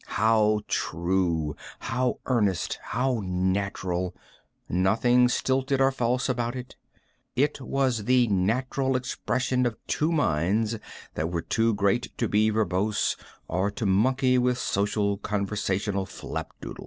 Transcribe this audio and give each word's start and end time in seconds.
How 0.15 0.61
true, 0.67 1.55
how 1.77 2.21
earnest, 2.25 2.79
how 2.85 3.21
natural! 3.23 4.15
Nothing 4.67 5.29
stilted 5.29 5.79
or 5.79 5.91
false 5.91 6.27
about 6.27 6.55
it. 6.55 6.75
It 7.35 7.61
was 7.61 8.05
the 8.05 8.25
natural 8.29 8.95
expression 8.95 9.67
of 9.67 9.77
two 9.85 10.11
minds 10.11 10.75
that 11.13 11.29
were 11.29 11.43
too 11.43 11.75
great 11.75 12.17
to 12.17 12.27
be 12.27 12.49
verbose 12.49 13.15
or 13.47 13.69
to 13.69 13.85
monkey 13.85 14.39
with 14.39 14.57
social, 14.57 15.19
conversational 15.19 16.07
flapdoodle. 16.07 16.79